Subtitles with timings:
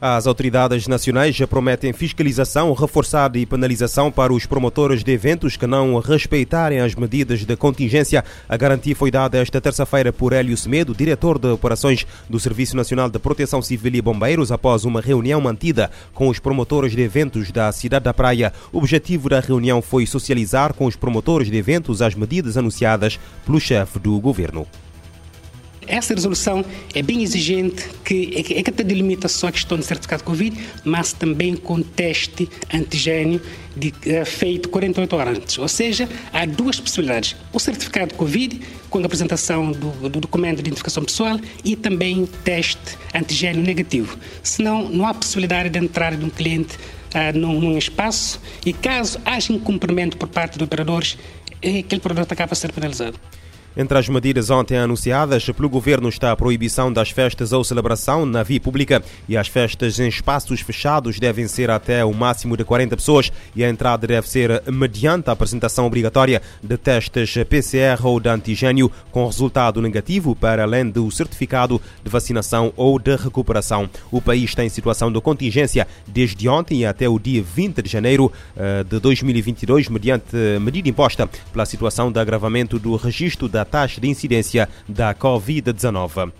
[0.00, 5.98] As autoridades nacionais prometem fiscalização reforçada e penalização para os promotores de eventos que não
[5.98, 8.24] respeitarem as medidas de contingência.
[8.48, 13.10] A garantia foi dada esta terça-feira por Hélio Semedo, diretor de operações do Serviço Nacional
[13.10, 17.72] de Proteção Civil e Bombeiros, após uma reunião mantida com os promotores de eventos da
[17.72, 18.52] cidade da Praia.
[18.72, 23.58] O objetivo da reunião foi socializar com os promotores de eventos as medidas anunciadas pelo
[23.58, 24.64] chefe do governo.
[25.88, 30.22] Essa resolução é bem exigente, que é que até delimita só a questão de certificado
[30.22, 33.40] de Covid, mas também com teste antigênio
[33.74, 35.58] de, uh, feito 48 horas antes.
[35.58, 37.36] Ou seja, há duas possibilidades.
[37.52, 42.26] O certificado de Covid, com a apresentação do, do documento de identificação pessoal e também
[42.44, 44.18] teste antigênio negativo.
[44.42, 49.18] Senão, não há possibilidade de entrada de um cliente uh, num, num espaço e caso
[49.24, 51.16] haja incumprimento por parte de operadores,
[51.56, 53.18] aquele produto acaba a ser penalizado.
[53.80, 58.42] Entre as medidas ontem anunciadas pelo governo está a proibição das festas ou celebração na
[58.42, 62.96] via pública e as festas em espaços fechados devem ser até o máximo de 40
[62.96, 68.28] pessoas e a entrada deve ser mediante a apresentação obrigatória de testes PCR ou de
[68.28, 73.88] antigênio com resultado negativo para além do certificado de vacinação ou de recuperação.
[74.10, 78.32] O país está em situação de contingência desde ontem até o dia 20 de janeiro
[78.56, 84.08] eh, de 2022 mediante medida imposta pela situação de agravamento do registro da taxa de
[84.08, 86.32] incidência da Covid-19.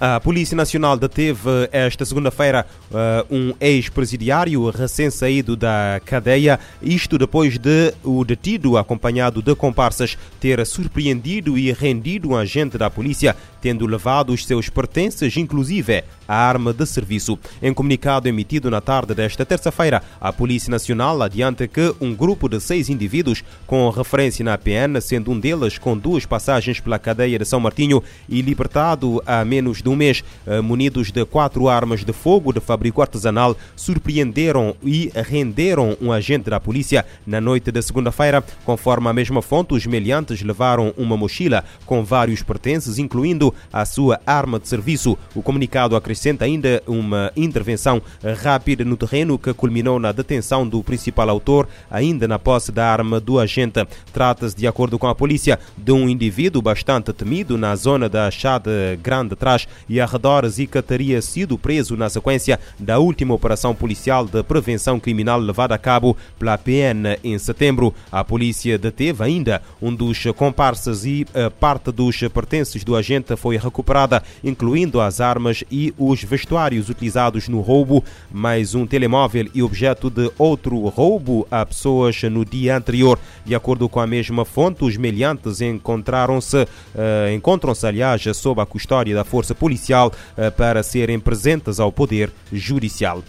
[0.00, 7.94] A Polícia Nacional deteve esta segunda-feira uh, um ex-presidiário recém-saído da cadeia, isto depois de
[8.02, 14.30] o detido, acompanhado de comparsas, ter surpreendido e rendido um agente da polícia, tendo levado
[14.30, 17.38] os seus pertences, inclusive a arma de serviço.
[17.62, 22.60] Em comunicado emitido na tarde desta terça-feira, a Polícia Nacional adianta que um grupo de
[22.60, 27.44] seis indivíduos, com referência na PN, sendo um deles com duas passagens pela cadeia de
[27.46, 32.12] São Martinho e libertado há menos de um mês, eh, munidos de quatro armas de
[32.12, 38.44] fogo de fabrico artesanal, surpreenderam e renderam um agente da polícia na noite de segunda-feira.
[38.62, 44.20] Conforme a mesma fonte, os meliantes levaram uma mochila com vários pertences, incluindo a sua
[44.26, 45.16] arma de serviço.
[45.34, 48.02] O comunicado acrescenta ainda uma intervenção
[48.42, 53.20] rápida no terreno que culminou na detenção do principal autor, ainda na posse da arma
[53.20, 53.86] do agente.
[54.12, 58.70] Trata-se, de acordo com a polícia, de um indivíduo bastante temido na zona da Chade
[59.02, 64.26] Grande Trás e arredores e que teria sido preso na sequência da última operação policial
[64.26, 67.94] de prevenção criminal levada a cabo pela PN em setembro.
[68.10, 71.26] A polícia deteve ainda um dos comparsas e
[71.60, 77.60] parte dos pertences do agente foi recuperada, incluindo as armas e os vestuários utilizados no
[77.60, 83.18] roubo, mais um telemóvel e objeto de outro roubo a pessoas no dia anterior.
[83.44, 89.14] De acordo com a mesma fonte, os meliantes encontraram-se, uh, encontram-se, aliás, sob a custódia
[89.14, 93.22] da Força Policial uh, para serem presentes ao Poder Judicial.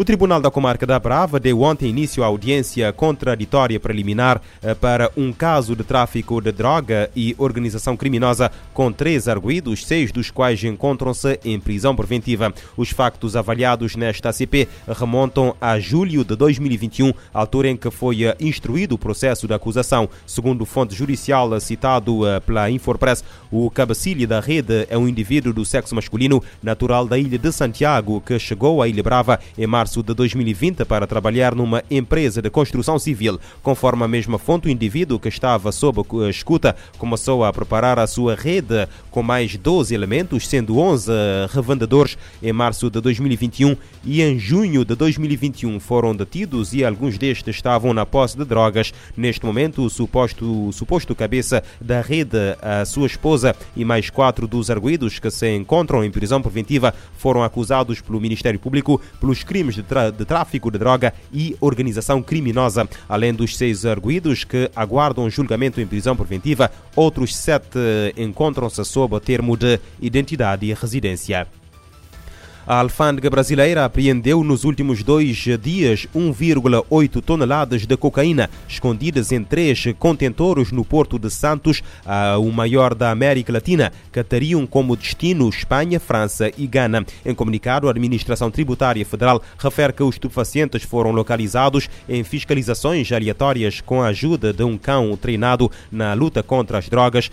[0.00, 4.40] O Tribunal da Comarca da Brava deu ontem início à audiência contraditória preliminar
[4.80, 10.30] para um caso de tráfico de droga e organização criminosa com três arguídos, seis dos
[10.30, 12.50] quais encontram-se em prisão preventiva.
[12.78, 18.94] Os factos avaliados nesta ACP remontam a julho de 2021, altura em que foi instruído
[18.94, 20.08] o processo de acusação.
[20.26, 25.94] Segundo fonte judicial citado pela Infopress, o cabecilha da rede é um indivíduo do sexo
[25.94, 30.14] masculino, natural da ilha de Santiago, que chegou à Ilha Brava em março março de
[30.14, 33.40] 2020 para trabalhar numa empresa de construção civil.
[33.60, 38.36] Conforme a mesma fonte, o indivíduo que estava sob escuta começou a preparar a sua
[38.36, 41.10] rede com mais 12 elementos, sendo 11
[41.52, 47.56] revendedores em março de 2021 e em junho de 2021 foram detidos e alguns destes
[47.56, 48.92] estavam na posse de drogas.
[49.16, 54.46] Neste momento, o suposto, o suposto cabeça da rede, a sua esposa e mais quatro
[54.46, 59.74] dos arguídos que se encontram em prisão preventiva foram acusados pelo Ministério Público pelos crimes
[59.74, 62.88] de, de tráfico de droga e organização criminosa.
[63.08, 67.78] Além dos seis arguídos que aguardam julgamento em prisão preventiva, outros sete
[68.16, 71.59] encontram-se sob o termo de identidade e residência.
[72.66, 79.86] A alfândega brasileira apreendeu nos últimos dois dias 1,8 toneladas de cocaína escondidas em três
[79.98, 81.82] contentores no Porto de Santos,
[82.38, 87.04] o maior da América Latina, que teriam como destino Espanha, França e Gana.
[87.24, 93.80] Em comunicado, a Administração Tributária Federal refere que os estupefacientes foram localizados em fiscalizações aleatórias
[93.80, 97.30] com a ajuda de um cão treinado na luta contra as drogas,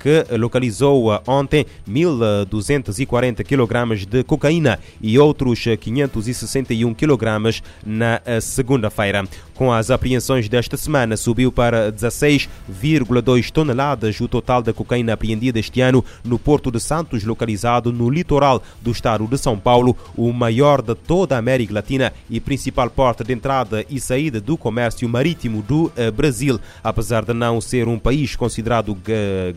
[0.00, 4.65] que localizou ontem 1.240 kg de cocaína
[5.00, 9.24] e outros 561 kg na segunda-feira.
[9.56, 15.80] Com as apreensões desta semana, subiu para 16,2 toneladas o total da cocaína apreendida este
[15.80, 20.82] ano no Porto de Santos, localizado no litoral do estado de São Paulo, o maior
[20.82, 25.62] de toda a América Latina e principal porta de entrada e saída do comércio marítimo
[25.62, 26.60] do eh, Brasil.
[26.84, 28.94] Apesar de não ser um país considerado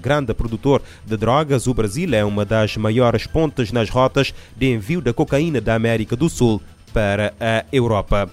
[0.02, 5.02] grande produtor de drogas, o Brasil é uma das maiores pontas nas rotas de envio
[5.02, 6.62] da cocaína da América do Sul
[6.94, 8.30] para a Europa.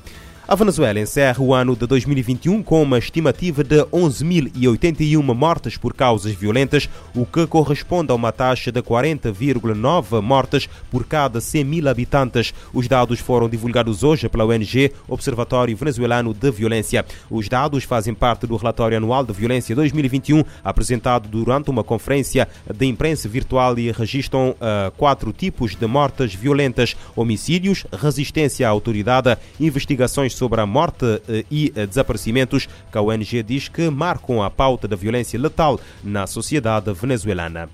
[0.49, 6.33] A Venezuela encerra o ano de 2021 com uma estimativa de 11.081 mortes por causas
[6.37, 12.55] violentas, o que corresponde a uma taxa de 40,9 mortes por cada 100 mil habitantes.
[12.73, 17.05] Os dados foram divulgados hoje pela ONG Observatório Venezuelano de Violência.
[17.29, 22.87] Os dados fazem parte do relatório anual de violência 2021, apresentado durante uma conferência de
[22.87, 30.36] imprensa virtual e registram uh, quatro tipos de mortes violentas: homicídios, resistência à autoridade, investigações
[30.37, 34.87] sobre a morte eh, e eh, desaparecimentos que a ONG diz que marcam a pauta
[34.87, 37.69] da violência letal na sociedade venezuelana.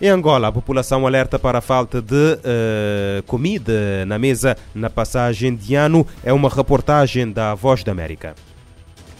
[0.00, 5.56] Em Angola, a população alerta para a falta de uh, comida na mesa na passagem
[5.56, 6.06] de ano.
[6.22, 8.34] É uma reportagem da Voz da América.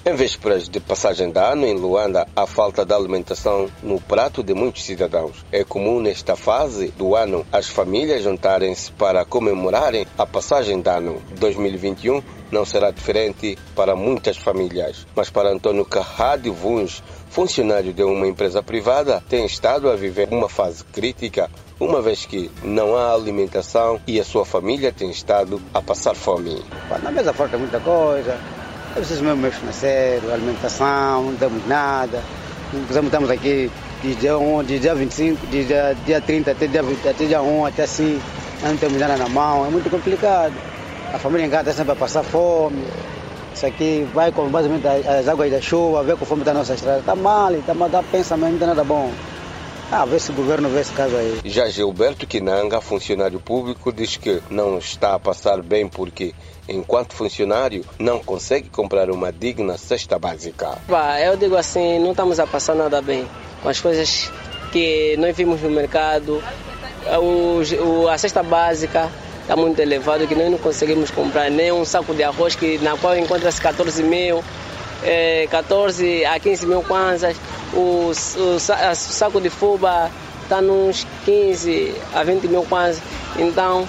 [0.08, 4.54] Em vésperas de passagem de ano em Luanda, a falta de alimentação no prato de
[4.54, 5.44] muitos cidadãos.
[5.50, 11.20] É comum nesta fase do ano as famílias juntarem-se para comemorarem a passagem de ano.
[11.40, 12.22] 2021
[12.52, 18.62] não será diferente para muitas famílias, mas para Antônio Carradi Vuns, funcionário de uma empresa
[18.62, 21.50] privada, tem estado a viver uma fase crítica
[21.80, 26.64] uma vez que não há alimentação e a sua família tem estado a passar fome.
[27.02, 28.38] Na mesa falta muita coisa,
[28.96, 32.22] preciso mesmo mês financeiro, alimentação, não temos nada.
[32.90, 33.70] Estamos aqui
[34.02, 37.42] de dia, 1, de dia 25, de dia, dia 30 até dia, 20, até dia
[37.42, 38.20] 1, até assim,
[38.62, 40.54] não temos nada na mão, é muito complicado.
[41.12, 42.84] A família em casa sempre a passar fome.
[43.54, 46.98] Isso aqui vai com basicamente as águas da chuva, vê com fome da nossa estrada.
[46.98, 49.10] Está mal, está mal, dá pensamento, não está nada bom.
[49.90, 51.40] Ah, vê se o governo vê esse caso aí.
[51.44, 56.34] Já Gilberto Quinanga, funcionário público, diz que não está a passar bem porque
[56.68, 60.78] enquanto funcionário, não consegue comprar uma digna cesta básica.
[61.24, 63.26] Eu digo assim, não estamos a passar nada bem
[63.62, 64.30] com as coisas
[64.72, 66.42] que nós vimos no mercado.
[67.20, 69.08] O, a cesta básica
[69.42, 72.96] está muito elevado que nós não conseguimos comprar nem um saco de arroz que na
[72.96, 74.42] qual encontra-se 14 mil,
[75.04, 77.36] é, 14 a 15 mil kwanzas.
[77.72, 80.10] O, o, o saco de fuba
[80.42, 83.02] está nos 15 a 20 mil kwanzas.
[83.36, 83.86] Então,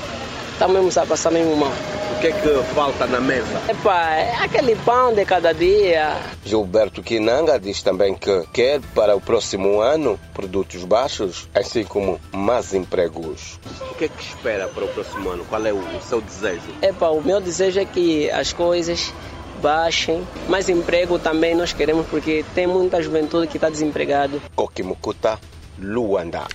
[0.54, 1.72] estamos a passar mesmo mal.
[2.18, 3.62] O que é que falta na mesa?
[3.70, 6.18] Epa, é aquele pão de cada dia.
[6.44, 12.74] Gilberto Quinanga diz também que quer para o próximo ano produtos baixos, assim como mais
[12.74, 13.60] empregos.
[13.92, 15.46] O que é que espera para o próximo ano?
[15.46, 16.64] Qual é o seu desejo?
[16.82, 19.14] Epa, o meu desejo é que as coisas
[19.58, 20.26] baixem.
[20.48, 24.42] Mais emprego também nós queremos porque tem muita juventude que está desempregado.
[24.56, 25.40] Kokimukuta,
[25.80, 26.46] Luanda.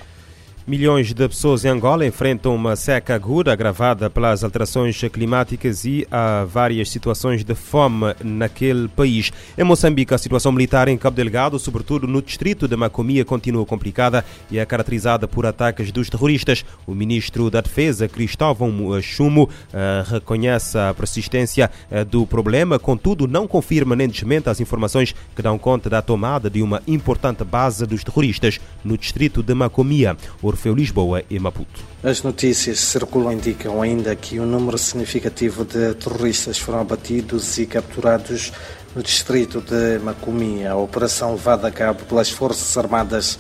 [0.65, 6.45] Milhões de pessoas em Angola enfrentam uma seca aguda agravada pelas alterações climáticas e há
[6.45, 9.33] várias situações de fome naquele país.
[9.59, 14.25] Em Moçambique, a situação militar em Cabo Delgado, sobretudo no distrito de Macomia, continua complicada
[14.53, 16.65] e é caracterizada por ataques dos terroristas.
[16.87, 18.73] O ministro da Defesa, Cristóvão
[19.03, 25.13] Chumo, eh, reconhece a persistência eh, do problema, contudo, não confirma nem desmente as informações
[25.35, 30.17] que dão conta da tomada de uma importante base dos terroristas no distrito de Macomia.
[30.41, 31.83] O Orfeu Lisboa e Maputo.
[32.03, 38.53] As notícias circulam indicam ainda que um número significativo de terroristas foram abatidos e capturados
[38.95, 40.67] no distrito de Macumi.
[40.67, 43.39] A operação levada a cabo pelas Forças Armadas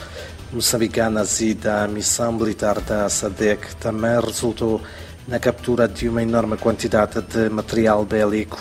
[0.53, 4.81] moçambicanas e da missão militar da SADEC também resultou
[5.29, 8.59] na captura de uma enorme quantidade de material bélico.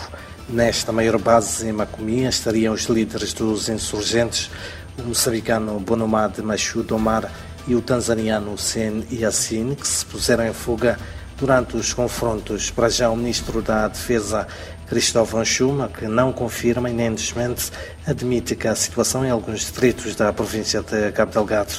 [0.48, 4.50] Nesta maior base em Macomia estariam os líderes dos insurgentes,
[4.98, 7.30] o moçambicano Bonomad Machudo Omar
[7.66, 10.98] e o tanzaniano Sen Yassin, que se puseram em fuga
[11.38, 12.70] durante os confrontos.
[12.70, 14.46] Para já, o ministro da Defesa,
[14.86, 17.70] Cristóvão Schuma, que não confirma e nem desmente,
[18.06, 21.72] admite que a situação em alguns distritos da província de Cabo Delgado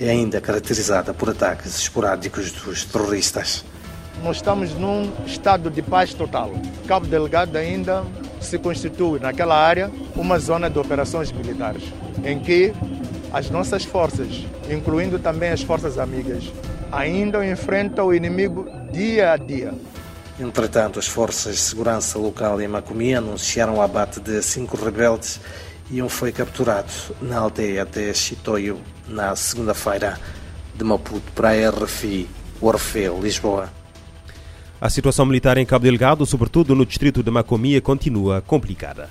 [0.00, 3.64] é ainda caracterizada por ataques esporádicos dos terroristas.
[4.22, 6.52] Nós estamos num estado de paz total.
[6.86, 8.04] Cabo Delgado ainda
[8.40, 11.82] se constitui, naquela área, uma zona de operações militares,
[12.24, 12.72] em que
[13.32, 16.44] as nossas forças, incluindo também as forças amigas,
[16.90, 19.74] ainda enfrentam o inimigo dia a dia.
[20.40, 25.40] Entretanto, as forças de segurança local em Macomia anunciaram o abate de cinco rebeldes
[25.90, 30.18] e um foi capturado na aldeia de Chitoio na segunda-feira
[30.74, 32.28] de Maputo para a RFI,
[32.60, 33.68] Orfeu, Lisboa.
[34.80, 39.10] A situação militar em Cabo Delgado, sobretudo no distrito de Macomia, continua complicada.